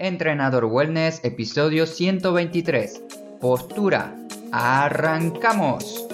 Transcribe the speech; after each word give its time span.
Entrenador 0.00 0.66
Wellness, 0.66 1.24
episodio 1.24 1.84
123. 1.84 3.02
Postura. 3.40 4.16
¡Arrancamos! 4.52 6.06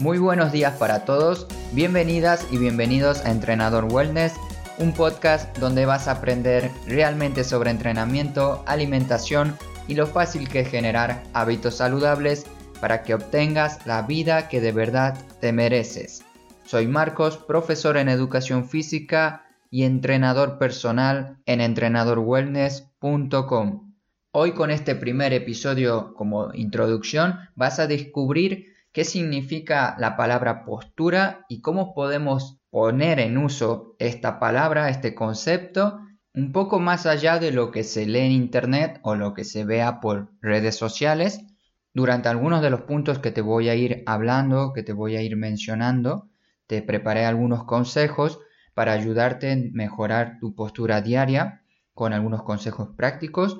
Muy 0.00 0.18
buenos 0.18 0.50
días 0.50 0.76
para 0.78 1.04
todos, 1.04 1.46
bienvenidas 1.74 2.44
y 2.50 2.58
bienvenidos 2.58 3.24
a 3.24 3.30
Entrenador 3.30 3.84
Wellness, 3.84 4.32
un 4.78 4.92
podcast 4.92 5.56
donde 5.58 5.86
vas 5.86 6.08
a 6.08 6.12
aprender 6.12 6.72
realmente 6.88 7.44
sobre 7.44 7.70
entrenamiento, 7.70 8.64
alimentación, 8.66 9.56
y 9.88 9.94
lo 9.94 10.06
fácil 10.06 10.48
que 10.48 10.60
es 10.60 10.68
generar 10.68 11.24
hábitos 11.32 11.76
saludables 11.76 12.46
para 12.80 13.02
que 13.02 13.14
obtengas 13.14 13.84
la 13.86 14.02
vida 14.02 14.48
que 14.48 14.60
de 14.60 14.72
verdad 14.72 15.16
te 15.40 15.52
mereces. 15.52 16.24
Soy 16.64 16.86
Marcos, 16.86 17.38
profesor 17.38 17.96
en 17.96 18.08
educación 18.08 18.68
física 18.68 19.44
y 19.70 19.84
entrenador 19.84 20.58
personal 20.58 21.38
en 21.46 21.60
entrenadorwellness.com. 21.60 23.94
Hoy 24.30 24.52
con 24.52 24.70
este 24.70 24.94
primer 24.94 25.32
episodio 25.32 26.12
como 26.14 26.52
introducción 26.54 27.38
vas 27.54 27.78
a 27.78 27.86
descubrir 27.86 28.74
qué 28.92 29.04
significa 29.04 29.96
la 29.98 30.16
palabra 30.16 30.64
postura 30.64 31.46
y 31.48 31.62
cómo 31.62 31.94
podemos 31.94 32.58
poner 32.70 33.20
en 33.20 33.38
uso 33.38 33.94
esta 33.98 34.38
palabra, 34.38 34.90
este 34.90 35.14
concepto 35.14 36.00
un 36.38 36.52
poco 36.52 36.78
más 36.78 37.04
allá 37.04 37.40
de 37.40 37.50
lo 37.50 37.72
que 37.72 37.82
se 37.82 38.06
lee 38.06 38.20
en 38.20 38.30
Internet 38.30 39.00
o 39.02 39.16
lo 39.16 39.34
que 39.34 39.42
se 39.42 39.64
vea 39.64 40.00
por 40.00 40.30
redes 40.40 40.76
sociales, 40.76 41.40
durante 41.92 42.28
algunos 42.28 42.62
de 42.62 42.70
los 42.70 42.82
puntos 42.82 43.18
que 43.18 43.32
te 43.32 43.40
voy 43.40 43.68
a 43.68 43.74
ir 43.74 44.04
hablando, 44.06 44.72
que 44.72 44.84
te 44.84 44.92
voy 44.92 45.16
a 45.16 45.22
ir 45.22 45.36
mencionando, 45.36 46.28
te 46.68 46.80
preparé 46.80 47.26
algunos 47.26 47.64
consejos 47.64 48.38
para 48.72 48.92
ayudarte 48.92 49.50
a 49.50 49.56
mejorar 49.72 50.38
tu 50.38 50.54
postura 50.54 51.00
diaria 51.00 51.62
con 51.92 52.12
algunos 52.12 52.44
consejos 52.44 52.90
prácticos, 52.96 53.58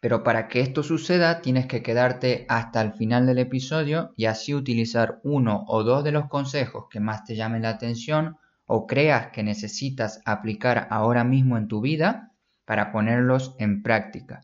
pero 0.00 0.24
para 0.24 0.48
que 0.48 0.62
esto 0.62 0.82
suceda 0.82 1.42
tienes 1.42 1.66
que 1.66 1.82
quedarte 1.82 2.46
hasta 2.48 2.80
el 2.80 2.94
final 2.94 3.26
del 3.26 3.38
episodio 3.38 4.14
y 4.16 4.24
así 4.24 4.54
utilizar 4.54 5.20
uno 5.24 5.66
o 5.68 5.82
dos 5.82 6.02
de 6.02 6.12
los 6.12 6.28
consejos 6.28 6.86
que 6.88 7.00
más 7.00 7.24
te 7.24 7.36
llamen 7.36 7.62
la 7.62 7.70
atención 7.70 8.38
o 8.66 8.86
creas 8.86 9.28
que 9.28 9.42
necesitas 9.42 10.20
aplicar 10.24 10.86
ahora 10.90 11.24
mismo 11.24 11.58
en 11.58 11.68
tu 11.68 11.80
vida 11.80 12.32
para 12.64 12.92
ponerlos 12.92 13.54
en 13.58 13.82
práctica. 13.82 14.42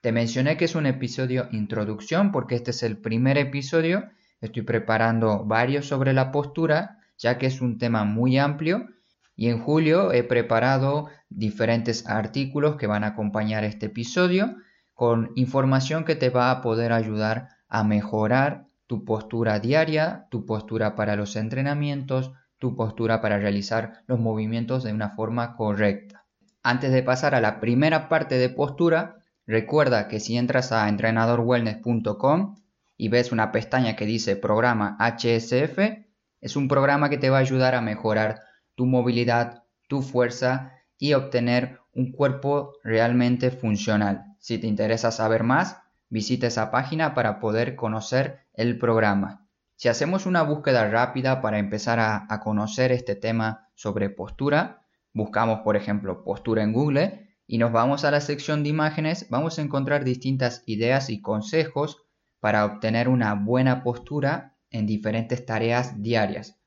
Te 0.00 0.12
mencioné 0.12 0.56
que 0.56 0.66
es 0.66 0.74
un 0.74 0.86
episodio 0.86 1.48
introducción 1.52 2.30
porque 2.30 2.56
este 2.56 2.72
es 2.72 2.82
el 2.82 2.98
primer 2.98 3.38
episodio. 3.38 4.10
Estoy 4.40 4.62
preparando 4.62 5.44
varios 5.44 5.86
sobre 5.86 6.12
la 6.12 6.30
postura 6.30 6.98
ya 7.18 7.38
que 7.38 7.46
es 7.46 7.60
un 7.60 7.78
tema 7.78 8.04
muy 8.04 8.38
amplio 8.38 8.88
y 9.36 9.48
en 9.48 9.60
julio 9.60 10.12
he 10.12 10.22
preparado 10.22 11.08
diferentes 11.28 12.06
artículos 12.06 12.76
que 12.76 12.86
van 12.86 13.04
a 13.04 13.08
acompañar 13.08 13.64
este 13.64 13.86
episodio 13.86 14.56
con 14.92 15.32
información 15.34 16.04
que 16.04 16.14
te 16.14 16.30
va 16.30 16.50
a 16.50 16.60
poder 16.62 16.92
ayudar 16.92 17.48
a 17.68 17.82
mejorar 17.82 18.66
tu 18.86 19.04
postura 19.04 19.58
diaria, 19.58 20.26
tu 20.30 20.46
postura 20.46 20.94
para 20.94 21.16
los 21.16 21.34
entrenamientos, 21.36 22.32
tu 22.58 22.76
postura 22.76 23.20
para 23.20 23.38
realizar 23.38 24.02
los 24.06 24.18
movimientos 24.18 24.84
de 24.84 24.92
una 24.92 25.10
forma 25.10 25.56
correcta. 25.56 26.24
Antes 26.62 26.92
de 26.92 27.02
pasar 27.02 27.34
a 27.34 27.40
la 27.40 27.60
primera 27.60 28.08
parte 28.08 28.38
de 28.38 28.48
postura, 28.48 29.18
recuerda 29.46 30.08
que 30.08 30.20
si 30.20 30.36
entras 30.36 30.72
a 30.72 30.88
entrenadorwellness.com 30.88 32.56
y 32.96 33.08
ves 33.08 33.32
una 33.32 33.52
pestaña 33.52 33.96
que 33.96 34.06
dice 34.06 34.36
programa 34.36 34.96
HSF, 34.98 35.78
es 36.40 36.56
un 36.56 36.68
programa 36.68 37.10
que 37.10 37.18
te 37.18 37.30
va 37.30 37.38
a 37.38 37.40
ayudar 37.40 37.74
a 37.74 37.80
mejorar 37.80 38.40
tu 38.74 38.86
movilidad, 38.86 39.64
tu 39.88 40.02
fuerza 40.02 40.72
y 40.98 41.12
obtener 41.14 41.80
un 41.92 42.12
cuerpo 42.12 42.72
realmente 42.82 43.50
funcional. 43.50 44.24
Si 44.38 44.58
te 44.58 44.66
interesa 44.66 45.10
saber 45.10 45.42
más, 45.42 45.78
visita 46.08 46.46
esa 46.46 46.70
página 46.70 47.14
para 47.14 47.40
poder 47.40 47.76
conocer 47.76 48.40
el 48.54 48.78
programa. 48.78 49.43
Si 49.76 49.88
hacemos 49.88 50.24
una 50.24 50.42
búsqueda 50.42 50.88
rápida 50.88 51.40
para 51.40 51.58
empezar 51.58 51.98
a, 51.98 52.40
conocer 52.40 52.92
este 52.92 53.16
tema 53.16 53.68
sobre 53.74 54.08
postura, 54.08 54.86
buscamos 55.12 55.60
por 55.60 55.76
ejemplo 55.76 56.22
postura 56.22 56.62
en 56.62 56.72
Google 56.72 57.36
y 57.46 57.58
nos 57.58 57.72
vamos 57.72 58.04
a 58.04 58.10
la 58.10 58.20
sección 58.20 58.62
de 58.62 58.68
imágenes, 58.68 59.26
vamos 59.30 59.58
a 59.58 59.62
encontrar 59.62 60.04
distintas 60.04 60.62
ideas 60.66 61.10
y 61.10 61.20
consejos 61.20 62.06
para 62.38 62.64
obtener 62.64 63.08
una 63.08 63.34
buena 63.34 63.82
postura 63.82 64.56
en 64.70 64.86
diferentes 64.86 65.44
tareas 65.44 66.00
diarias. 66.00 66.60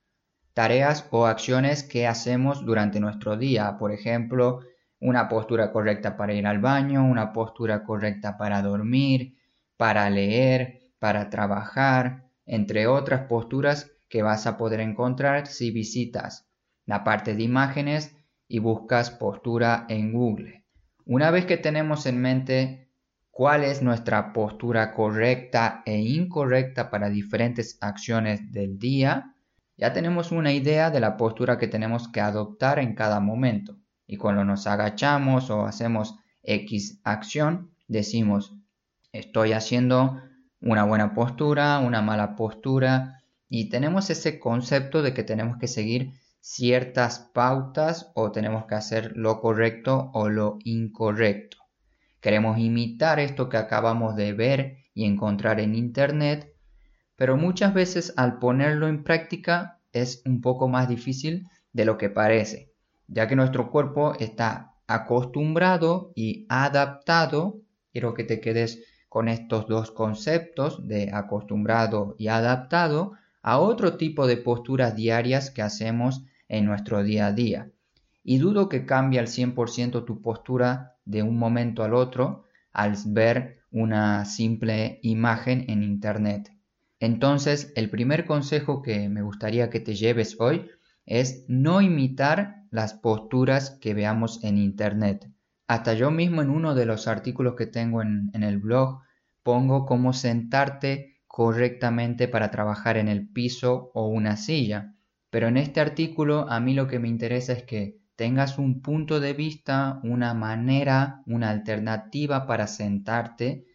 Tareas 0.54 1.08
o 1.12 1.28
acciones 1.28 1.84
que 1.84 2.08
hacemos 2.08 2.66
durante 2.66 3.00
nuestro 3.00 3.38
día, 3.38 3.78
por 3.78 3.92
ejemplo, 3.92 4.62
una 5.00 5.30
postura 5.30 5.72
correcta 5.72 6.18
para 6.18 6.34
ir 6.34 6.46
al 6.46 6.60
baño, 6.60 7.06
una 7.06 7.32
postura 7.32 7.84
correcta 7.84 8.38
para 8.38 8.62
dormir, 8.62 9.38
para 9.78 10.10
leer, 10.10 10.80
para 11.00 11.30
trabajar, 11.30 12.27
entre 12.48 12.88
otras 12.88 13.28
posturas 13.28 13.92
que 14.10 14.24
vas 14.24 14.48
a 14.48 14.58
poder 14.58 14.80
encontrar 14.80 15.48
si 15.48 15.70
visitas 15.70 16.50
la 16.86 17.04
parte 17.04 17.36
de 17.36 17.44
imágenes 17.44 18.16
y 18.48 18.60
buscas 18.60 19.12
postura 19.12 19.86
en 19.90 20.14
Google. 20.14 20.64
Una 21.06 21.30
vez 21.30 21.46
que 21.46 21.58
tenemos 21.58 22.06
en 22.06 22.22
mente 22.22 22.90
cuál 23.30 23.64
es 23.64 23.82
nuestra 23.82 24.34
postura 24.34 24.94
correcta 24.94 25.84
e 25.86 25.98
incorrecta 26.00 26.90
para 26.90 27.10
diferentes 27.10 27.78
acciones 27.82 28.52
del 28.52 28.80
día, 28.80 29.36
ya 29.76 29.94
tenemos 29.94 30.32
una 30.32 30.54
idea 30.54 30.90
de 30.90 31.00
la 31.00 31.18
postura 31.18 31.58
que 31.58 31.68
tenemos 31.68 32.08
que 32.08 32.22
adoptar 32.22 32.80
en 32.80 32.96
cada 32.96 33.20
momento. 33.20 33.78
Y 34.08 34.18
cuando 34.18 34.44
nos 34.44 34.66
agachamos 34.66 35.50
o 35.50 35.66
hacemos 35.66 36.16
X 36.42 37.00
acción, 37.04 37.72
decimos, 37.88 38.56
estoy 39.12 39.52
haciendo 39.52 40.22
una 40.68 40.84
buena 40.84 41.14
postura, 41.14 41.80
una 41.80 42.02
mala 42.02 42.36
postura 42.36 43.24
y 43.48 43.70
tenemos 43.70 44.10
ese 44.10 44.38
concepto 44.38 45.02
de 45.02 45.14
que 45.14 45.24
tenemos 45.24 45.58
que 45.58 45.68
seguir 45.70 46.12
ciertas 46.42 47.20
pautas 47.34 48.12
o 48.16 48.32
tenemos 48.34 48.66
que 48.66 48.76
hacer 48.76 49.14
lo 49.16 49.40
correcto 49.40 50.12
o 50.14 50.28
lo 50.28 50.58
incorrecto. 50.66 51.58
Queremos 52.20 52.60
imitar 52.60 53.22
esto 53.22 53.48
que 53.48 53.56
acabamos 53.56 54.18
de 54.18 54.34
ver 54.34 54.78
y 54.94 55.06
encontrar 55.06 55.62
en 55.62 55.74
Internet, 55.74 56.54
pero 57.16 57.38
muchas 57.38 57.74
veces 57.74 58.14
al 58.18 58.38
ponerlo 58.38 58.90
en 58.90 59.06
práctica 59.06 59.80
es 59.94 60.22
un 60.26 60.42
poco 60.42 60.68
más 60.68 60.90
difícil 60.90 61.48
de 61.72 61.86
lo 61.86 61.98
que 61.98 62.10
parece, 62.10 62.74
ya 63.08 63.30
que 63.30 63.38
nuestro 63.38 63.72
cuerpo 63.72 64.16
está 64.20 64.74
acostumbrado 64.86 66.12
y 66.14 66.46
adaptado, 66.50 67.62
quiero 67.94 68.14
que 68.14 68.26
te 68.26 68.42
quedes 68.42 68.84
con 69.18 69.30
estos 69.30 69.66
dos 69.66 69.90
conceptos 69.90 70.88
de 70.88 71.10
acostumbrado 71.12 72.14
y 72.20 72.28
adaptado 72.28 73.14
a 73.42 73.58
otro 73.58 73.98
tipo 73.98 74.28
de 74.28 74.38
posturas 74.38 74.96
diarias 74.96 75.50
que 75.50 75.64
hacemos 75.64 76.24
en 76.48 76.66
nuestro 76.66 77.02
día 77.02 77.26
a 77.26 77.32
día. 77.32 77.72
Y 78.24 78.38
dudo 78.38 78.70
que 78.70 78.86
cambie 78.86 79.20
al 79.20 79.26
100% 79.26 80.06
tu 80.06 80.22
postura 80.22 80.98
de 81.04 81.24
un 81.24 81.36
momento 81.40 81.84
al 81.84 81.96
otro 81.96 82.44
al 82.72 82.96
ver 83.08 83.58
una 83.72 84.24
simple 84.26 85.00
imagen 85.02 85.66
en 85.68 85.82
Internet. 85.82 86.54
Entonces, 87.00 87.74
el 87.76 87.90
primer 87.90 88.28
consejo 88.28 88.84
que 88.84 89.10
me 89.10 89.24
gustaría 89.24 89.72
que 89.72 89.80
te 89.80 89.96
lleves 89.96 90.36
hoy 90.40 90.70
es 91.08 91.44
no 91.48 91.82
imitar 91.82 92.66
las 92.70 92.94
posturas 92.94 93.72
que 93.82 93.96
veamos 93.96 94.44
en 94.44 94.60
Internet. 94.60 95.28
Hasta 95.68 95.94
yo 95.96 96.12
mismo 96.12 96.42
en 96.42 96.50
uno 96.50 96.76
de 96.76 96.86
los 96.86 97.08
artículos 97.08 97.56
que 97.56 97.66
tengo 97.66 98.02
en, 98.02 98.32
el 98.34 98.58
blog 98.58 99.02
pongo 99.48 99.86
cómo 99.86 100.12
sentarte 100.12 101.22
correctamente 101.26 102.28
para 102.28 102.52
trabajar 102.52 102.98
en 102.98 103.08
el 103.08 103.30
piso 103.30 103.92
o 103.94 104.10
una 104.10 104.36
silla. 104.36 104.94
Pero 105.30 105.48
en 105.48 105.56
este 105.56 105.80
artículo 105.80 106.50
a 106.50 106.60
mí 106.60 106.74
lo 106.74 106.90
que 106.90 107.00
me 107.00 107.08
interesa 107.08 107.54
es 107.54 107.64
que 107.64 108.02
tengas 108.18 108.58
un 108.58 108.82
punto 108.82 109.22
de 109.22 109.32
vista, 109.32 110.02
una 110.04 110.34
manera, 110.34 111.24
una 111.26 111.50
alternativa 111.50 112.46
para 112.46 112.68
sentarte 112.68 113.68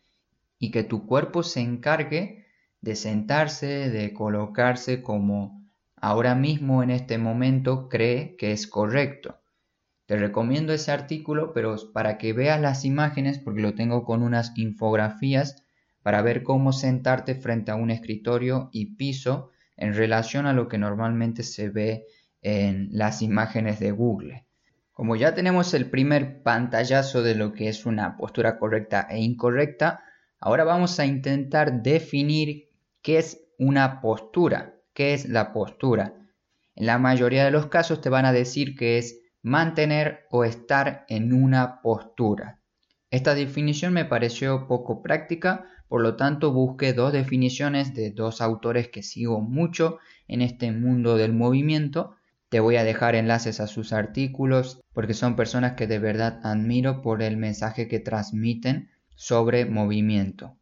y 0.59 0.71
que 0.71 0.85
tu 0.85 1.07
cuerpo 1.07 1.43
se 1.43 1.61
encargue 1.61 2.45
de 2.83 2.95
sentarse, 2.95 3.89
de 3.89 4.13
colocarse 4.13 5.01
como 5.01 5.65
ahora 5.97 6.35
mismo 6.35 6.83
en 6.83 6.91
este 6.91 7.17
momento 7.17 7.89
cree 7.89 8.37
que 8.37 8.53
es 8.53 8.67
correcto. 8.67 9.41
Te 10.05 10.19
recomiendo 10.19 10.75
ese 10.75 10.93
artículo, 10.93 11.55
pero 11.55 11.77
para 11.95 12.19
que 12.19 12.35
veas 12.35 12.61
las 12.61 12.85
imágenes, 12.85 13.39
porque 13.39 13.63
lo 13.63 13.75
tengo 13.75 14.05
con 14.05 14.23
unas 14.23 14.53
infografías 14.59 15.62
para 16.03 16.23
ver 16.23 16.43
cómo 16.43 16.73
sentarte 16.73 17.35
frente 17.35 17.71
a 17.71 17.77
un 17.77 17.91
escritorio 17.91 18.69
y 18.73 18.97
piso 18.97 19.51
en 19.77 19.95
relación 19.95 20.47
a 20.47 20.53
lo 20.53 20.69
que 20.69 20.79
normalmente 20.79 21.43
se 21.43 21.69
ve 21.69 22.07
en 22.41 22.89
las 22.93 23.23
imágenes 23.23 23.81
de 23.81 23.93
Google. 23.93 24.47
Como 24.93 25.17
ya 25.17 25.35
tenemos 25.35 25.75
el 25.75 25.89
primer 25.89 26.43
pantallazo 26.43 27.23
de 27.23 27.35
lo 27.35 27.53
que 27.53 27.69
es 27.69 27.87
una 27.87 28.17
postura 28.17 28.59
correcta 28.59 29.07
e 29.11 29.21
incorrecta, 29.21 30.05
Ahora 30.45 30.65
vamos 30.65 30.99
a 30.99 31.07
intentar 31.07 31.85
definir 31.85 32.69
qué 33.01 33.19
es 33.19 33.47
una 33.61 34.01
postura, 34.01 34.75
qué 34.93 35.15
es 35.15 35.29
la 35.29 35.53
postura. 35.53 36.15
En 36.75 36.87
la 36.87 36.99
mayoría 36.99 37.45
de 37.45 37.53
los 37.53 37.67
casos 37.67 38.01
te 38.01 38.09
van 38.09 38.25
a 38.25 38.33
decir 38.33 38.75
que 38.75 38.99
es 38.99 39.21
mantener 39.41 40.27
o 40.33 40.43
estar 40.43 41.05
en 41.09 41.33
una 41.33 41.81
postura. 41.81 42.59
Esta 43.09 43.37
definición 43.37 43.93
me 43.93 44.05
pareció 44.05 44.67
poco 44.67 45.01
práctica, 45.01 45.65
por 45.93 46.01
lo 46.01 46.17
tanto 46.17 46.53
busqué 46.53 46.95
dos 46.95 47.13
definiciones 47.13 47.93
de 47.93 48.13
dos 48.13 48.41
autores 48.41 48.89
que 48.89 49.03
sigo 49.03 49.43
mucho 49.43 49.99
en 50.27 50.41
este 50.41 50.73
mundo 50.73 51.19
del 51.19 51.35
movimiento. 51.35 52.17
Te 52.49 52.61
voy 52.61 52.77
a 52.77 52.83
dejar 52.83 53.15
enlaces 53.15 53.61
a 53.61 53.67
sus 53.67 53.93
artículos 53.93 54.81
porque 54.95 55.13
son 55.13 55.37
personas 55.37 55.73
que 55.73 55.87
de 55.87 55.99
verdad 55.99 56.41
admiro 56.45 57.03
por 57.03 57.21
el 57.21 57.37
mensaje 57.37 57.89
que 57.89 58.01
transmiten 58.01 58.89
sobre 59.17 59.67
movimiento. 59.67 60.57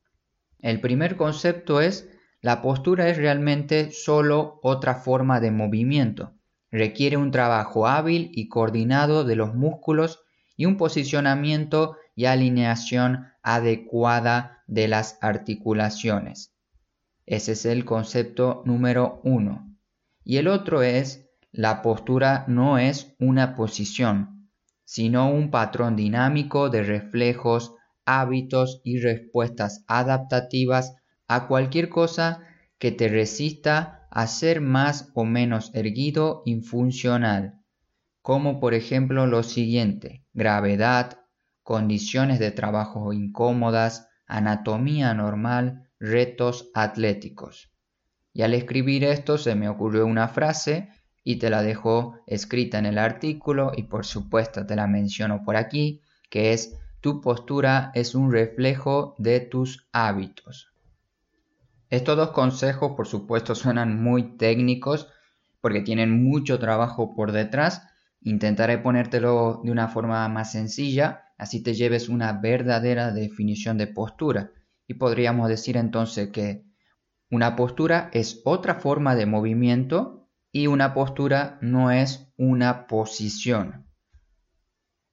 El 0.59 0.81
primer 0.81 1.17
concepto 1.17 1.81
es 1.81 2.11
la 2.41 2.61
postura 2.61 3.09
es 3.09 3.17
realmente 3.17 3.93
solo 3.93 4.59
otra 4.65 4.97
forma 4.97 5.39
de 5.39 5.53
movimiento. 5.53 6.33
Requiere 6.73 7.17
un 7.17 7.31
trabajo 7.31 7.87
hábil 7.87 8.33
y 8.35 8.49
coordinado 8.49 9.23
de 9.23 9.37
los 9.37 9.55
músculos 9.55 10.25
y 10.57 10.67
un 10.67 10.77
posicionamiento 10.77 11.95
y 12.21 12.27
alineación 12.27 13.29
adecuada 13.43 14.63
de 14.67 14.89
las 14.89 15.17
articulaciones. 15.23 16.55
Ese 17.25 17.53
es 17.53 17.65
el 17.65 17.87
concepto 17.87 18.63
número 18.67 19.23
uno. 19.25 19.75
Y 20.23 20.37
el 20.37 20.47
otro 20.49 20.83
es, 20.83 21.31
la 21.51 21.81
postura 21.81 22.45
no 22.47 22.77
es 22.77 23.15
una 23.19 23.55
posición, 23.55 24.51
sino 24.85 25.31
un 25.31 25.51
patrón 25.51 25.97
dinámico 25.97 26.69
de 26.69 26.83
reflejos, 26.83 27.75
hábitos 28.05 28.83
y 28.85 29.01
respuestas 29.01 29.83
adaptativas 29.89 30.97
a 31.27 31.49
cualquier 31.49 31.89
cosa 31.89 32.43
que 32.79 32.93
te 32.93 33.09
resista 33.09 34.07
a 34.11 34.27
ser 34.27 34.61
más 34.61 35.11
o 35.15 35.25
menos 35.25 35.71
erguido 35.73 36.43
y 36.45 36.61
funcional, 36.61 37.63
como 38.21 38.61
por 38.61 38.75
ejemplo 38.75 39.27
lo 39.27 39.43
siguiente, 39.43 40.27
gravedad, 40.35 41.20
condiciones 41.63 42.39
de 42.39 42.51
trabajo 42.51 43.13
incómodas, 43.13 44.09
anatomía 44.27 45.15
normal, 45.15 45.89
retos 45.99 46.71
atléticos. 46.75 47.71
Y 48.33 48.43
al 48.43 48.55
escribir 48.55 49.05
esto 49.05 49.39
se 49.39 49.55
me 49.55 49.69
ocurrió 49.69 50.07
una 50.07 50.29
frase 50.29 50.89
y 51.25 51.37
te 51.37 51.51
la 51.51 51.63
dejo 51.63 52.19
escrita 52.27 52.79
en 52.79 52.87
el 52.87 52.99
artículo 52.99 53.73
y 53.77 53.85
por 53.85 54.07
supuesto 54.07 54.67
te 54.67 54.77
la 54.77 54.87
menciono 54.87 55.43
por 55.45 55.57
aquí, 55.57 56.01
que 56.31 56.53
es 56.53 56.77
tu 57.01 57.21
postura 57.21 57.91
es 57.95 58.15
un 58.15 58.31
reflejo 58.31 59.15
de 59.19 59.41
tus 59.41 59.89
hábitos. 59.93 60.73
Estos 61.89 62.17
dos 62.17 62.31
consejos 62.31 62.93
por 62.97 63.07
supuesto 63.07 63.55
suenan 63.55 64.01
muy 64.03 64.37
técnicos 64.37 65.09
porque 65.61 65.81
tienen 65.81 66.23
mucho 66.23 66.59
trabajo 66.59 67.15
por 67.15 67.33
detrás. 67.33 67.83
Intentaré 68.23 68.79
ponértelo 68.79 69.61
de 69.65 69.71
una 69.71 69.89
forma 69.89 70.29
más 70.29 70.53
sencilla 70.53 71.30
así 71.41 71.63
te 71.63 71.73
lleves 71.73 72.11
una 72.11 72.35
verdadera 72.35 73.13
definición 73.13 73.79
de 73.79 73.87
postura. 73.87 74.53
Y 74.87 74.95
podríamos 74.95 75.49
decir 75.49 75.79
entonces 75.79 76.29
que 76.29 76.65
una 77.31 77.57
postura 77.57 78.11
es 78.13 78.43
otra 78.45 78.75
forma 78.75 79.17
de 79.17 79.25
movimiento 79.25 80.29
y 80.53 80.67
una 80.67 80.93
postura 80.93 81.59
no 81.63 81.91
es 81.91 82.31
una 82.37 82.87
posición. 82.87 83.87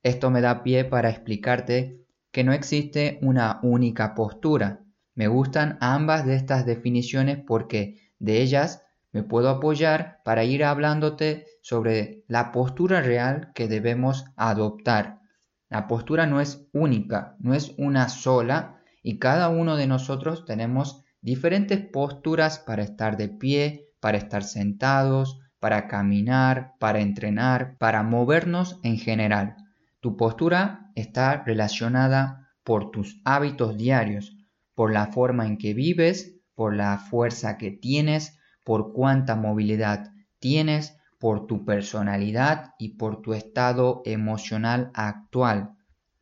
Esto 0.04 0.30
me 0.30 0.42
da 0.42 0.64
pie 0.64 0.84
para 0.84 1.10
explicarte 1.10 2.06
que 2.32 2.44
no 2.44 2.52
existe 2.52 3.20
una 3.22 3.62
única 3.64 4.14
postura. 4.14 4.84
Me 5.16 5.30
gustan 5.30 5.78
ambas 5.80 6.26
de 6.26 6.36
estas 6.36 6.66
definiciones 6.66 7.38
porque 7.48 8.02
de 8.20 8.42
ellas 8.42 8.84
me 9.14 9.24
puedo 9.24 9.48
apoyar 9.48 10.20
para 10.26 10.44
ir 10.44 10.66
hablándote 10.66 11.46
sobre 11.62 12.26
la 12.28 12.52
postura 12.52 13.02
real 13.02 13.54
que 13.56 13.70
debemos 13.70 14.26
adoptar 14.36 15.22
la 15.70 15.88
postura 15.88 16.26
no 16.26 16.40
es 16.40 16.68
única, 16.72 17.36
no 17.40 17.54
es 17.54 17.74
una 17.78 18.10
sola 18.10 18.82
y 19.04 19.20
cada 19.20 19.50
uno 19.50 19.76
de 19.76 19.88
nosotros 19.88 20.46
tenemos 20.46 21.04
diferentes 21.22 21.80
posturas 21.80 22.60
para 22.60 22.84
estar 22.84 23.18
de 23.18 23.30
pie, 23.30 23.90
para 24.00 24.18
estar 24.18 24.44
sentados, 24.44 25.40
para 25.60 25.88
caminar, 25.88 26.74
para 26.80 27.00
entrenar, 27.00 27.76
para 27.80 28.04
movernos 28.04 28.80
en 28.84 28.98
general. 28.98 29.56
Tu 30.00 30.16
postura 30.16 30.92
está 30.96 31.44
relacionada 31.44 32.52
por 32.64 32.92
tus 32.92 33.22
hábitos 33.26 33.78
diarios, 33.78 34.38
por 34.76 34.94
la 34.94 35.08
forma 35.08 35.48
en 35.48 35.58
que 35.58 35.74
vives, 35.74 36.40
por 36.56 36.76
la 36.76 36.98
fuerza 36.98 37.58
que 37.58 37.72
tienes, 37.72 38.40
por 38.64 38.94
cuánta 38.94 39.36
movilidad 39.36 40.12
tienes, 40.40 40.98
por 41.20 41.48
tu 41.48 41.66
personalidad 41.66 42.74
y 42.78 42.98
por 42.98 43.22
tu 43.22 43.34
estado 43.34 44.02
emocional 44.06 44.92
actual. 44.94 45.72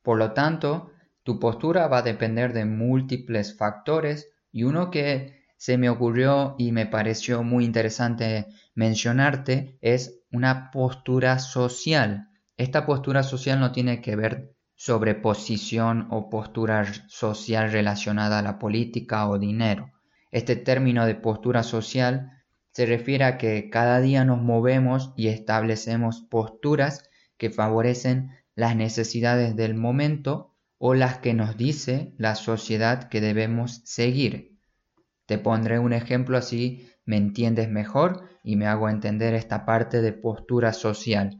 Por 0.01 0.17
lo 0.17 0.33
tanto, 0.33 0.91
tu 1.23 1.39
postura 1.39 1.87
va 1.87 1.99
a 1.99 2.03
depender 2.03 2.53
de 2.53 2.65
múltiples 2.65 3.57
factores 3.57 4.29
y 4.51 4.63
uno 4.63 4.91
que 4.91 5.43
se 5.57 5.77
me 5.77 5.89
ocurrió 5.89 6.55
y 6.57 6.71
me 6.71 6.85
pareció 6.85 7.43
muy 7.43 7.65
interesante 7.65 8.47
mencionarte 8.75 9.77
es 9.81 10.19
una 10.31 10.69
postura 10.71 11.39
social. 11.39 12.29
Esta 12.57 12.85
postura 12.85 13.23
social 13.23 13.59
no 13.59 13.71
tiene 13.71 14.01
que 14.01 14.15
ver 14.15 14.55
sobre 14.75 15.15
posición 15.15 16.07
o 16.11 16.29
postura 16.29 16.85
social 17.07 17.71
relacionada 17.71 18.39
a 18.39 18.41
la 18.41 18.59
política 18.59 19.27
o 19.27 19.39
dinero. 19.39 19.91
Este 20.31 20.55
término 20.55 21.05
de 21.05 21.15
postura 21.15 21.63
social 21.63 22.31
se 22.75 22.85
refiere 22.85 23.23
a 23.23 23.37
que 23.37 23.69
cada 23.69 24.01
día 24.01 24.25
nos 24.25 24.41
movemos 24.41 25.13
y 25.15 25.29
establecemos 25.29 26.19
posturas 26.29 27.09
que 27.37 27.49
favorecen 27.49 28.31
las 28.53 28.75
necesidades 28.75 29.55
del 29.55 29.75
momento 29.75 30.53
o 30.77 30.93
las 30.93 31.19
que 31.19 31.33
nos 31.33 31.55
dice 31.55 32.13
la 32.17 32.35
sociedad 32.35 33.07
que 33.07 33.21
debemos 33.21 33.81
seguir. 33.85 34.57
Te 35.25 35.37
pondré 35.37 35.79
un 35.79 35.93
ejemplo 35.93 36.37
así 36.37 36.91
me 37.05 37.15
entiendes 37.15 37.69
mejor 37.69 38.27
y 38.43 38.57
me 38.57 38.67
hago 38.67 38.89
entender 38.89 39.35
esta 39.35 39.63
parte 39.63 40.01
de 40.01 40.11
postura 40.11 40.73
social. 40.73 41.39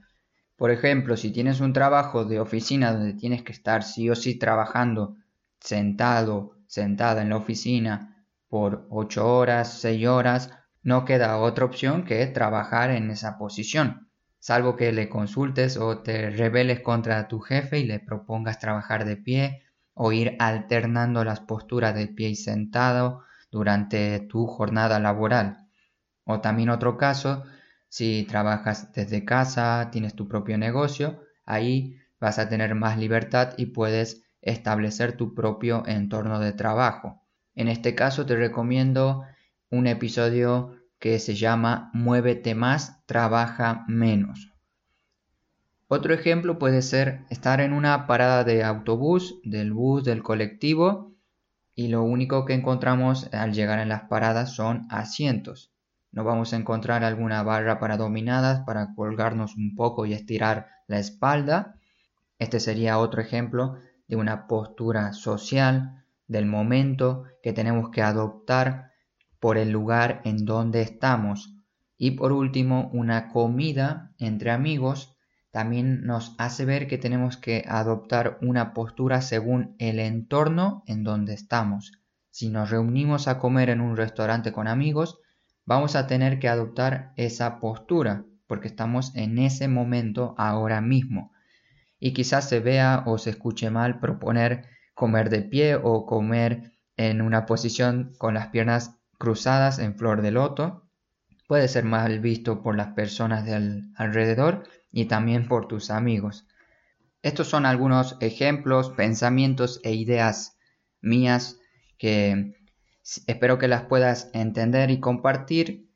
Por 0.56 0.72
ejemplo, 0.72 1.18
si 1.18 1.32
tienes 1.32 1.60
un 1.60 1.74
trabajo 1.74 2.24
de 2.24 2.40
oficina 2.40 2.94
donde 2.94 3.14
tienes 3.14 3.44
que 3.44 3.52
estar 3.52 3.84
sí 3.84 4.10
o 4.10 4.16
sí 4.16 4.40
trabajando 4.40 5.18
sentado, 5.60 6.56
sentada 6.68 7.22
en 7.24 7.30
la 7.30 7.36
oficina 7.36 8.26
por 8.48 8.88
8 8.90 9.28
horas, 9.28 9.82
6 9.82 10.08
horas, 10.08 10.50
no 10.86 11.04
queda 11.04 11.40
otra 11.40 11.66
opción 11.66 12.06
que 12.06 12.26
trabajar 12.28 12.92
en 12.92 13.10
esa 13.10 13.40
posición, 13.40 14.08
salvo 14.38 14.76
que 14.76 14.92
le 14.92 15.10
consultes 15.10 15.78
o 15.78 16.04
te 16.04 16.30
rebeles 16.30 16.82
contra 16.82 17.28
tu 17.28 17.40
jefe 17.40 17.80
y 17.80 17.86
le 17.86 18.00
propongas 18.00 18.60
trabajar 18.60 19.04
de 19.04 19.18
pie 19.18 19.64
o 19.96 20.12
ir 20.12 20.36
alternando 20.38 21.24
las 21.24 21.40
posturas 21.40 21.96
de 21.96 22.08
pie 22.08 22.30
y 22.30 22.36
sentado 22.36 23.24
durante 23.52 24.20
tu 24.20 24.46
jornada 24.46 25.00
laboral. 25.00 25.66
O 26.24 26.40
también 26.40 26.70
otro 26.70 26.98
caso, 26.98 27.46
si 27.90 28.24
trabajas 28.30 28.94
desde 28.94 29.26
casa, 29.26 29.90
tienes 29.92 30.14
tu 30.14 30.28
propio 30.28 30.60
negocio, 30.60 31.20
ahí 31.46 31.98
vas 32.20 32.38
a 32.38 32.48
tener 32.48 32.76
más 32.76 33.00
libertad 33.00 33.56
y 33.58 33.68
puedes 33.68 34.24
establecer 34.40 35.18
tu 35.18 35.34
propio 35.34 35.84
entorno 35.88 36.40
de 36.40 36.54
trabajo. 36.54 37.24
En 37.56 37.70
este 37.70 37.96
caso 37.96 38.28
te 38.28 38.36
recomiendo 38.36 39.24
un 39.76 39.88
episodio 39.88 40.72
que 41.00 41.20
se 41.20 41.36
llama 41.36 41.90
Muévete 41.94 42.56
más, 42.56 43.06
trabaja 43.06 43.84
menos. 43.88 44.52
Otro 45.88 46.14
ejemplo 46.14 46.58
puede 46.58 46.82
ser 46.82 47.26
estar 47.30 47.62
en 47.62 47.74
una 47.74 48.08
parada 48.08 48.44
de 48.44 48.64
autobús, 48.64 49.40
del 49.44 49.74
bus, 49.74 50.04
del 50.04 50.24
colectivo 50.24 51.14
y 51.76 51.90
lo 51.90 52.04
único 52.04 52.46
que 52.46 52.54
encontramos 52.54 53.32
al 53.34 53.54
llegar 53.54 53.80
en 53.80 53.90
las 53.90 54.04
paradas 54.04 54.56
son 54.56 54.88
asientos. 54.90 55.72
No 56.12 56.24
vamos 56.24 56.54
a 56.54 56.56
encontrar 56.56 57.04
alguna 57.04 57.44
barra 57.44 57.78
para 57.80 57.98
dominadas 57.98 58.62
para 58.62 58.96
colgarnos 58.96 59.56
un 59.58 59.76
poco 59.76 60.06
y 60.06 60.14
estirar 60.14 60.70
la 60.88 61.00
espalda. 61.00 61.76
Este 62.40 62.60
sería 62.60 62.98
otro 62.98 63.22
ejemplo 63.22 63.76
de 64.08 64.16
una 64.16 64.48
postura 64.48 65.12
social 65.14 66.06
del 66.28 66.46
momento 66.46 67.26
que 67.44 67.54
tenemos 67.54 67.90
que 67.92 68.02
adoptar 68.02 68.95
por 69.46 69.60
el 69.60 69.70
lugar 69.70 70.22
en 70.24 70.44
donde 70.44 70.82
estamos. 70.82 71.54
Y 72.00 72.18
por 72.18 72.32
último, 72.32 72.90
una 72.94 73.28
comida 73.28 74.12
entre 74.18 74.50
amigos 74.50 75.16
también 75.52 76.04
nos 76.04 76.34
hace 76.40 76.66
ver 76.66 76.88
que 76.88 76.98
tenemos 76.98 77.38
que 77.38 77.64
adoptar 77.68 78.40
una 78.42 78.74
postura 78.74 79.22
según 79.22 79.76
el 79.78 80.00
entorno 80.00 80.82
en 80.88 81.04
donde 81.04 81.36
estamos. 81.36 81.92
Si 82.32 82.50
nos 82.50 82.72
reunimos 82.72 83.28
a 83.28 83.38
comer 83.38 83.70
en 83.70 83.82
un 83.82 83.96
restaurante 83.96 84.52
con 84.52 84.68
amigos, 84.68 85.20
vamos 85.64 85.96
a 85.96 86.08
tener 86.08 86.40
que 86.40 86.50
adoptar 86.50 87.14
esa 87.16 87.60
postura 87.60 88.26
porque 88.48 88.68
estamos 88.68 89.16
en 89.16 89.38
ese 89.38 89.68
momento 89.68 90.34
ahora 90.40 90.82
mismo. 90.82 91.34
Y 92.00 92.14
quizás 92.14 92.50
se 92.50 92.62
vea 92.62 93.04
o 93.06 93.20
se 93.20 93.30
escuche 93.30 93.70
mal 93.70 94.00
proponer 94.00 94.66
comer 94.96 95.30
de 95.30 95.44
pie 95.44 95.76
o 95.76 96.08
comer 96.08 96.72
en 96.98 97.22
una 97.22 97.46
posición 97.46 98.14
con 98.18 98.34
las 98.34 98.48
piernas 98.48 98.95
cruzadas 99.18 99.80
en 99.80 99.96
flor 99.96 100.22
de 100.22 100.32
loto. 100.32 100.90
Puede 101.48 101.68
ser 101.68 101.84
mal 101.84 102.20
visto 102.20 102.62
por 102.62 102.76
las 102.76 102.94
personas 102.94 103.46
del 103.46 103.92
alrededor 103.96 104.64
y 104.92 105.06
también 105.06 105.48
por 105.48 105.68
tus 105.68 105.92
amigos. 105.92 106.48
Estos 107.22 107.48
son 107.48 107.66
algunos 107.66 108.18
ejemplos, 108.20 108.92
pensamientos 108.92 109.80
e 109.84 109.94
ideas 109.94 110.58
mías 111.02 111.60
que 111.98 112.54
espero 113.28 113.58
que 113.58 113.68
las 113.68 113.84
puedas 113.84 114.30
entender 114.34 114.92
y 114.92 115.00
compartir. 115.00 115.90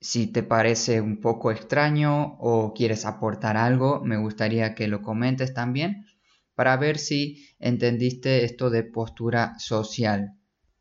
Si 0.00 0.28
te 0.28 0.44
parece 0.44 1.00
un 1.00 1.20
poco 1.20 1.50
extraño 1.50 2.36
o 2.38 2.72
quieres 2.74 3.04
aportar 3.06 3.56
algo, 3.56 4.00
me 4.04 4.16
gustaría 4.16 4.76
que 4.76 4.86
lo 4.86 5.02
comentes 5.02 5.52
también 5.52 6.06
para 6.54 6.76
ver 6.76 6.98
si 6.98 7.48
entendiste 7.58 8.44
esto 8.44 8.70
de 8.70 8.84
postura 8.84 9.58
social. 9.58 10.37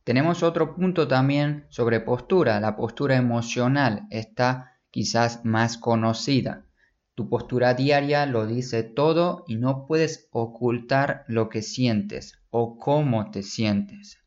Tenemos 0.08 0.42
otro 0.42 0.74
punto 0.74 1.10
también 1.10 1.66
sobre 1.68 2.00
postura. 2.00 2.62
La 2.62 2.78
postura 2.78 3.18
emocional 3.18 4.08
está 4.10 4.78
quizás 4.90 5.44
más 5.44 5.78
conocida. 5.78 6.66
Tu 7.14 7.28
postura 7.28 7.74
diaria 7.74 8.26
lo 8.26 8.48
dice 8.48 8.84
todo 8.84 9.44
y 9.50 9.58
no 9.58 9.86
puedes 9.86 10.30
ocultar 10.32 11.26
lo 11.28 11.50
que 11.50 11.62
sientes 11.62 12.40
o 12.52 12.78
cómo 12.78 13.32
te 13.32 13.44
sientes. 13.44 14.24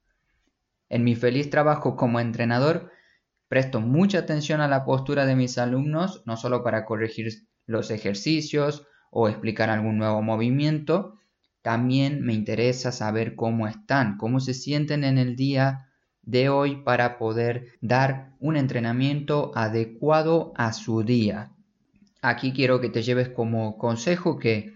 En 0.91 1.03
mi 1.03 1.17
feliz 1.17 1.49
trabajo 1.49 1.97
como 1.97 2.21
entrenador, 2.21 2.93
presto 3.49 3.81
mucha 3.81 4.19
atención 4.19 4.61
a 4.61 4.69
la 4.69 4.85
postura 4.85 5.25
de 5.25 5.35
mis 5.35 5.57
alumnos, 5.57 6.23
no 6.27 6.37
solo 6.37 6.63
para 6.63 6.85
corregir 6.85 7.33
los 7.65 7.91
ejercicios 7.91 8.87
o 9.11 9.31
explicar 9.31 9.71
algún 9.71 9.97
nuevo 9.97 10.21
movimiento, 10.21 11.20
también 11.63 12.23
me 12.23 12.33
interesa 12.33 12.93
saber 12.93 13.35
cómo 13.35 13.67
están, 13.67 14.17
cómo 14.17 14.41
se 14.41 14.55
sienten 14.55 15.05
en 15.05 15.19
el 15.19 15.37
día 15.37 15.89
de 16.23 16.49
hoy 16.49 16.83
para 16.83 17.19
poder 17.19 17.73
dar 17.81 18.33
un 18.41 18.57
entrenamiento 18.57 19.53
adecuado 19.55 20.53
a 20.57 20.73
su 20.73 21.03
día. 21.03 21.53
Aquí 22.23 22.53
quiero 22.53 22.81
que 22.81 22.91
te 22.91 23.03
lleves 23.03 23.29
como 23.29 23.79
consejo 23.79 24.39
que 24.39 24.75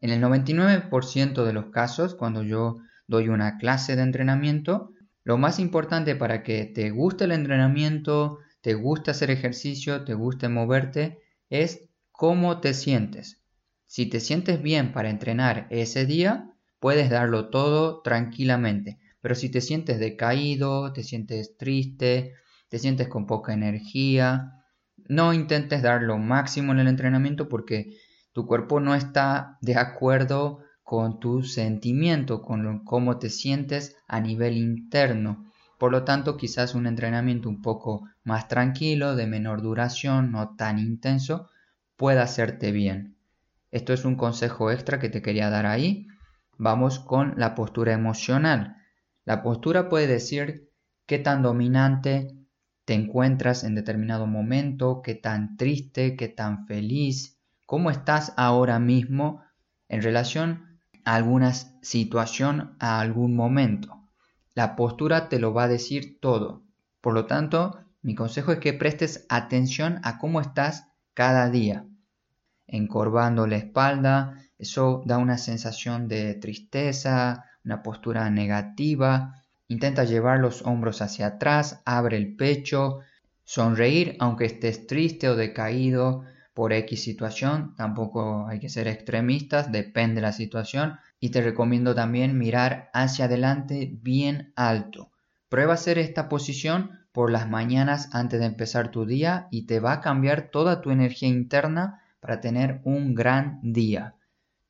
en 0.00 0.10
el 0.10 0.22
99% 0.22 1.44
de 1.44 1.52
los 1.52 1.66
casos, 1.66 2.14
cuando 2.14 2.42
yo 2.42 2.78
doy 3.06 3.28
una 3.28 3.58
clase 3.58 3.96
de 3.96 4.02
entrenamiento, 4.02 4.92
lo 5.24 5.38
más 5.38 5.58
importante 5.58 6.14
para 6.14 6.42
que 6.42 6.64
te 6.64 6.90
guste 6.90 7.24
el 7.24 7.32
entrenamiento, 7.32 8.38
te 8.60 8.74
guste 8.74 9.10
hacer 9.10 9.30
ejercicio, 9.30 10.04
te 10.04 10.14
guste 10.14 10.48
moverte, 10.48 11.18
es 11.50 11.88
cómo 12.12 12.60
te 12.60 12.74
sientes. 12.74 13.40
Si 13.88 14.04
te 14.04 14.20
sientes 14.20 14.60
bien 14.60 14.92
para 14.92 15.08
entrenar 15.08 15.66
ese 15.70 16.04
día, 16.04 16.52
puedes 16.78 17.08
darlo 17.08 17.48
todo 17.48 18.02
tranquilamente. 18.02 18.98
Pero 19.22 19.34
si 19.34 19.48
te 19.48 19.62
sientes 19.62 19.98
decaído, 19.98 20.92
te 20.92 21.02
sientes 21.02 21.56
triste, 21.56 22.34
te 22.68 22.78
sientes 22.78 23.08
con 23.08 23.26
poca 23.26 23.54
energía, 23.54 24.62
no 25.08 25.32
intentes 25.32 25.80
dar 25.80 26.02
lo 26.02 26.18
máximo 26.18 26.72
en 26.72 26.80
el 26.80 26.88
entrenamiento 26.88 27.48
porque 27.48 27.96
tu 28.32 28.46
cuerpo 28.46 28.78
no 28.78 28.94
está 28.94 29.56
de 29.62 29.76
acuerdo 29.76 30.58
con 30.82 31.18
tu 31.18 31.42
sentimiento, 31.42 32.42
con 32.42 32.84
cómo 32.84 33.18
te 33.18 33.30
sientes 33.30 33.96
a 34.06 34.20
nivel 34.20 34.58
interno. 34.58 35.50
Por 35.78 35.92
lo 35.92 36.04
tanto, 36.04 36.36
quizás 36.36 36.74
un 36.74 36.86
entrenamiento 36.86 37.48
un 37.48 37.62
poco 37.62 38.06
más 38.22 38.48
tranquilo, 38.48 39.16
de 39.16 39.26
menor 39.26 39.62
duración, 39.62 40.30
no 40.30 40.56
tan 40.56 40.78
intenso, 40.78 41.48
pueda 41.96 42.24
hacerte 42.24 42.70
bien. 42.70 43.17
Esto 43.70 43.92
es 43.92 44.04
un 44.04 44.16
consejo 44.16 44.70
extra 44.70 44.98
que 44.98 45.10
te 45.10 45.20
quería 45.20 45.50
dar 45.50 45.66
ahí. 45.66 46.06
Vamos 46.56 46.98
con 46.98 47.34
la 47.36 47.54
postura 47.54 47.92
emocional. 47.92 48.76
La 49.24 49.42
postura 49.42 49.90
puede 49.90 50.06
decir 50.06 50.70
qué 51.06 51.18
tan 51.18 51.42
dominante 51.42 52.34
te 52.86 52.94
encuentras 52.94 53.64
en 53.64 53.74
determinado 53.74 54.26
momento, 54.26 55.02
qué 55.02 55.14
tan 55.14 55.58
triste, 55.58 56.16
qué 56.16 56.28
tan 56.28 56.66
feliz, 56.66 57.38
cómo 57.66 57.90
estás 57.90 58.32
ahora 58.38 58.78
mismo 58.78 59.42
en 59.88 60.00
relación 60.00 60.80
a 61.04 61.16
alguna 61.16 61.52
situación, 61.52 62.74
a 62.80 63.00
algún 63.00 63.36
momento. 63.36 64.08
La 64.54 64.76
postura 64.76 65.28
te 65.28 65.38
lo 65.38 65.52
va 65.52 65.64
a 65.64 65.68
decir 65.68 66.18
todo. 66.20 66.64
Por 67.02 67.12
lo 67.12 67.26
tanto, 67.26 67.78
mi 68.00 68.14
consejo 68.14 68.52
es 68.52 68.58
que 68.60 68.72
prestes 68.72 69.26
atención 69.28 70.00
a 70.04 70.18
cómo 70.18 70.40
estás 70.40 70.88
cada 71.12 71.50
día 71.50 71.84
encorvando 72.68 73.46
la 73.46 73.56
espalda, 73.56 74.34
eso 74.58 75.02
da 75.04 75.18
una 75.18 75.38
sensación 75.38 76.08
de 76.08 76.34
tristeza, 76.34 77.44
una 77.64 77.82
postura 77.82 78.28
negativa. 78.30 79.44
Intenta 79.68 80.04
llevar 80.04 80.40
los 80.40 80.62
hombros 80.62 81.02
hacia 81.02 81.26
atrás, 81.26 81.82
abre 81.84 82.16
el 82.16 82.36
pecho, 82.36 83.00
sonreír 83.44 84.16
aunque 84.20 84.46
estés 84.46 84.86
triste 84.86 85.28
o 85.28 85.36
decaído 85.36 86.24
por 86.54 86.72
X 86.72 87.02
situación, 87.02 87.74
tampoco 87.76 88.46
hay 88.48 88.58
que 88.58 88.68
ser 88.68 88.88
extremistas, 88.88 89.70
depende 89.70 90.16
de 90.16 90.22
la 90.22 90.32
situación. 90.32 90.98
Y 91.20 91.30
te 91.30 91.40
recomiendo 91.40 91.94
también 91.94 92.36
mirar 92.36 92.90
hacia 92.92 93.26
adelante 93.26 93.90
bien 94.02 94.52
alto. 94.56 95.10
Prueba 95.48 95.74
hacer 95.74 95.98
esta 95.98 96.28
posición 96.28 96.98
por 97.12 97.30
las 97.30 97.48
mañanas 97.48 98.08
antes 98.12 98.40
de 98.40 98.46
empezar 98.46 98.90
tu 98.90 99.06
día 99.06 99.48
y 99.50 99.66
te 99.66 99.80
va 99.80 99.94
a 99.94 100.00
cambiar 100.00 100.50
toda 100.50 100.80
tu 100.80 100.90
energía 100.90 101.28
interna 101.28 102.02
para 102.20 102.40
tener 102.40 102.80
un 102.84 103.14
gran 103.14 103.60
día. 103.62 104.14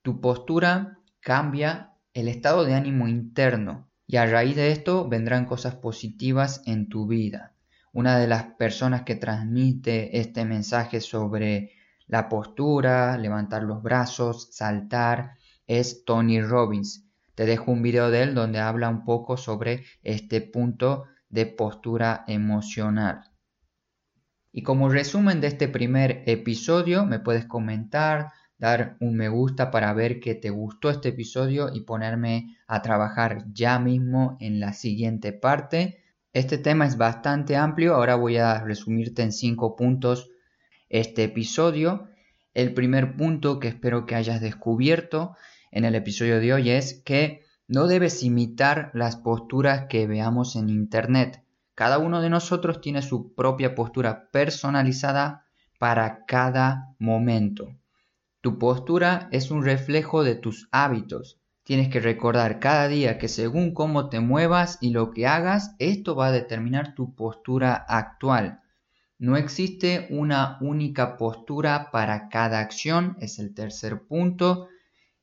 Tu 0.02 0.20
postura 0.20 0.98
cambia 1.20 1.94
el 2.14 2.28
estado 2.28 2.64
de 2.64 2.74
ánimo 2.74 3.08
interno 3.08 3.88
y 4.06 4.16
a 4.16 4.26
raíz 4.26 4.56
de 4.56 4.72
esto 4.72 5.08
vendrán 5.08 5.44
cosas 5.44 5.76
positivas 5.76 6.62
en 6.66 6.88
tu 6.88 7.06
vida. 7.06 7.54
Una 7.92 8.18
de 8.18 8.26
las 8.26 8.44
personas 8.54 9.02
que 9.02 9.16
transmite 9.16 10.18
este 10.18 10.44
mensaje 10.44 11.00
sobre 11.00 11.72
la 12.06 12.28
postura, 12.28 13.18
levantar 13.18 13.62
los 13.62 13.82
brazos, 13.82 14.48
saltar, 14.52 15.36
es 15.66 16.04
Tony 16.04 16.40
Robbins. 16.40 17.04
Te 17.34 17.44
dejo 17.44 17.70
un 17.70 17.82
video 17.82 18.10
de 18.10 18.22
él 18.22 18.34
donde 18.34 18.58
habla 18.58 18.88
un 18.88 19.04
poco 19.04 19.36
sobre 19.36 19.84
este 20.02 20.40
punto 20.40 21.04
de 21.28 21.46
postura 21.46 22.24
emocional. 22.26 23.24
Y 24.52 24.62
como 24.62 24.88
resumen 24.88 25.40
de 25.40 25.48
este 25.48 25.68
primer 25.68 26.22
episodio, 26.26 27.04
me 27.04 27.20
puedes 27.20 27.46
comentar, 27.46 28.32
dar 28.58 28.96
un 29.00 29.16
me 29.16 29.28
gusta 29.28 29.70
para 29.70 29.92
ver 29.92 30.20
que 30.20 30.34
te 30.34 30.50
gustó 30.50 30.90
este 30.90 31.10
episodio 31.10 31.70
y 31.72 31.82
ponerme 31.82 32.56
a 32.66 32.82
trabajar 32.82 33.44
ya 33.52 33.78
mismo 33.78 34.36
en 34.40 34.58
la 34.60 34.72
siguiente 34.72 35.32
parte. 35.32 36.02
Este 36.32 36.58
tema 36.58 36.86
es 36.86 36.96
bastante 36.96 37.56
amplio, 37.56 37.94
ahora 37.94 38.16
voy 38.16 38.36
a 38.36 38.62
resumirte 38.62 39.22
en 39.22 39.32
cinco 39.32 39.76
puntos 39.76 40.30
este 40.88 41.24
episodio. 41.24 42.08
El 42.54 42.74
primer 42.74 43.16
punto 43.16 43.60
que 43.60 43.68
espero 43.68 44.06
que 44.06 44.14
hayas 44.14 44.40
descubierto 44.40 45.36
en 45.70 45.84
el 45.84 45.94
episodio 45.94 46.40
de 46.40 46.52
hoy 46.52 46.70
es 46.70 47.02
que 47.04 47.42
no 47.68 47.86
debes 47.86 48.22
imitar 48.22 48.90
las 48.94 49.16
posturas 49.16 49.86
que 49.88 50.06
veamos 50.06 50.56
en 50.56 50.68
internet. 50.68 51.44
Cada 51.78 51.98
uno 51.98 52.20
de 52.20 52.28
nosotros 52.28 52.80
tiene 52.80 53.02
su 53.02 53.36
propia 53.36 53.76
postura 53.76 54.32
personalizada 54.32 55.46
para 55.78 56.24
cada 56.26 56.96
momento. 56.98 57.68
Tu 58.40 58.58
postura 58.58 59.28
es 59.30 59.52
un 59.52 59.64
reflejo 59.64 60.24
de 60.24 60.34
tus 60.34 60.68
hábitos. 60.72 61.40
Tienes 61.62 61.88
que 61.88 62.00
recordar 62.00 62.58
cada 62.58 62.88
día 62.88 63.16
que 63.16 63.28
según 63.28 63.74
cómo 63.74 64.08
te 64.08 64.18
muevas 64.18 64.78
y 64.80 64.90
lo 64.90 65.12
que 65.12 65.28
hagas, 65.28 65.76
esto 65.78 66.16
va 66.16 66.26
a 66.26 66.32
determinar 66.32 66.96
tu 66.96 67.14
postura 67.14 67.74
actual. 67.74 68.60
No 69.20 69.36
existe 69.36 70.08
una 70.10 70.58
única 70.60 71.16
postura 71.16 71.92
para 71.92 72.28
cada 72.28 72.58
acción, 72.58 73.16
es 73.20 73.38
el 73.38 73.54
tercer 73.54 74.02
punto. 74.02 74.66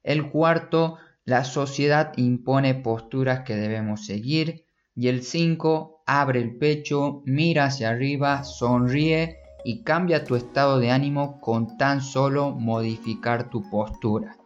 El 0.03 0.29
cuarto, 0.29 0.99
la 1.25 1.43
sociedad 1.43 2.13
impone 2.15 2.75
posturas 2.75 3.41
que 3.41 3.57
debemos 3.57 4.05
seguir. 4.05 4.63
Y 4.95 5.09
el 5.09 5.23
5, 5.23 5.94
abre 6.05 6.41
el 6.41 6.55
pecho, 6.55 7.21
mira 7.25 7.65
hacia 7.65 7.89
arriba, 7.89 8.43
sonríe 8.43 9.39
y 9.63 9.81
cambia 9.83 10.23
tu 10.23 10.35
estado 10.35 10.79
de 10.79 10.91
ánimo 10.91 11.39
con 11.41 11.77
tan 11.77 12.01
solo 12.01 12.51
modificar 12.51 13.49
tu 13.49 13.67
postura. 13.69 14.37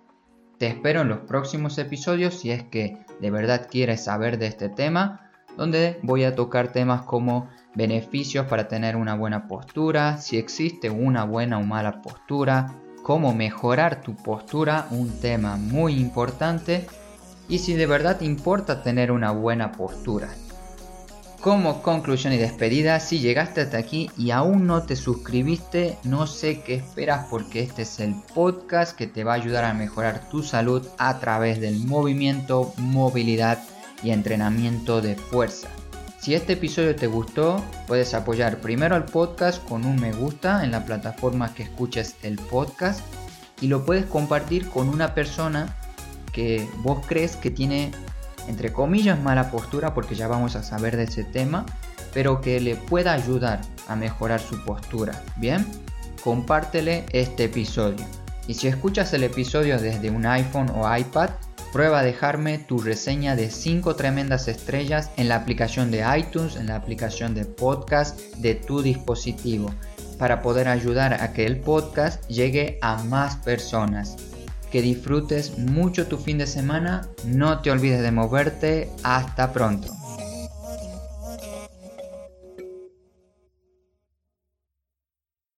Te 0.58 0.68
espero 0.68 1.02
en 1.02 1.10
los 1.10 1.20
próximos 1.20 1.78
episodios 1.78 2.36
si 2.36 2.52
es 2.52 2.64
que 2.64 2.98
de 3.20 3.32
verdad 3.32 3.68
quieres 3.70 4.04
saber 4.04 4.38
de 4.38 4.48
este 4.48 4.70
tema, 4.70 5.30
donde 5.58 6.00
voy 6.04 6.24
a 6.24 6.36
tocar 6.36 6.72
temas 6.72 7.02
como 7.02 7.50
beneficios 7.76 8.46
para 8.48 8.68
tener 8.68 8.96
una 8.96 9.16
buena 9.16 9.48
postura, 9.48 10.18
si 10.18 10.38
existe 10.38 10.90
una 10.90 11.26
buena 11.26 11.58
o 11.58 11.64
mala 11.64 12.02
postura, 12.02 12.76
cómo 13.04 13.34
mejorar 13.34 14.02
tu 14.02 14.16
postura, 14.16 14.88
un 14.92 15.20
tema 15.20 15.58
muy 15.58 16.00
importante 16.00 16.88
y 17.50 17.60
si 17.60 17.74
de 17.74 17.86
verdad 17.86 18.22
importa 18.22 18.84
tener 18.84 19.12
una 19.12 19.32
buena 19.32 19.72
postura. 19.72 20.30
Como 21.42 21.82
conclusión 21.82 22.34
y 22.34 22.38
despedida, 22.38 23.00
si 23.00 23.20
llegaste 23.20 23.62
hasta 23.62 23.78
aquí 23.78 24.12
y 24.18 24.32
aún 24.32 24.68
no 24.68 24.84
te 24.84 24.98
suscribiste, 24.98 25.98
no 26.04 26.28
sé 26.28 26.62
qué 26.62 26.76
esperas 26.76 27.28
porque 27.30 27.62
este 27.62 27.84
es 27.84 28.02
el 28.02 28.14
podcast 28.34 28.94
que 28.94 29.08
te 29.08 29.24
va 29.24 29.32
a 29.32 29.36
ayudar 29.36 29.64
a 29.64 29.74
mejorar 29.74 30.28
tu 30.30 30.44
salud 30.44 30.86
a 30.98 31.18
través 31.20 31.62
del 31.62 31.80
movimiento, 31.80 32.74
movilidad 32.76 33.64
y 34.04 34.10
entrenamiento 34.10 35.00
de 35.00 35.16
fuerza. 35.16 35.70
Si 36.20 36.34
este 36.36 36.54
episodio 36.54 36.94
te 36.94 37.08
gustó, 37.08 37.64
puedes 37.88 38.14
apoyar 38.14 38.60
primero 38.60 38.96
al 38.96 39.06
podcast 39.06 39.64
con 39.66 39.86
un 39.86 39.96
me 39.96 40.12
gusta 40.12 40.66
en 40.66 40.72
la 40.72 40.84
plataforma 40.84 41.54
que 41.54 41.64
escuches 41.64 42.18
el 42.24 42.36
podcast 42.36 43.00
y 43.62 43.68
lo 43.68 43.86
puedes 43.86 44.06
compartir 44.06 44.68
con 44.68 44.90
una 44.90 45.14
persona 45.14 45.78
que 46.34 46.68
vos 46.80 47.06
crees 47.08 47.38
que 47.38 47.50
tiene, 47.50 47.92
entre 48.50 48.74
comillas, 48.74 49.22
mala 49.22 49.52
postura, 49.52 49.94
porque 49.94 50.16
ya 50.16 50.28
vamos 50.28 50.56
a 50.56 50.64
saber 50.64 50.98
de 50.98 51.04
ese 51.04 51.24
tema, 51.24 51.66
pero 52.14 52.42
que 52.42 52.60
le 52.60 52.76
pueda 52.76 53.14
ayudar 53.14 53.62
a 53.88 53.96
mejorar 53.96 54.42
su 54.42 54.64
postura. 54.66 55.24
Bien, 55.38 55.66
compártele 56.24 57.06
este 57.14 57.46
episodio. 57.46 58.06
Y 58.48 58.56
si 58.56 58.68
escuchas 58.68 59.14
el 59.14 59.24
episodio 59.24 59.80
desde 59.80 60.10
un 60.10 60.26
iPhone 60.26 60.72
o 60.72 60.98
iPad, 60.98 61.30
prueba 61.72 62.00
a 62.00 62.04
dejarme 62.04 62.58
tu 62.58 62.80
reseña 62.80 63.36
de 63.36 63.52
5 63.52 63.96
tremendas 63.96 64.48
estrellas 64.48 65.12
en 65.18 65.30
la 65.30 65.36
aplicación 65.36 65.92
de 65.92 66.04
iTunes, 66.18 66.56
en 66.56 66.66
la 66.66 66.76
aplicación 66.76 67.36
de 67.36 67.46
podcast 67.46 68.20
de 68.38 68.56
tu 68.56 68.82
dispositivo, 68.82 69.72
para 70.18 70.42
poder 70.42 70.68
ayudar 70.68 71.14
a 71.14 71.32
que 71.32 71.46
el 71.46 71.60
podcast 71.60 72.28
llegue 72.28 72.80
a 72.82 73.04
más 73.04 73.36
personas. 73.36 74.29
Que 74.72 74.82
disfrutes 74.82 75.58
mucho 75.58 76.08
tu 76.08 76.18
fin 76.18 76.38
de 76.38 76.48
semana, 76.48 77.10
no 77.26 77.62
te 77.62 77.72
olvides 77.72 78.02
de 78.02 78.12
moverte, 78.12 78.90
hasta 79.04 79.52
pronto. 79.52 79.92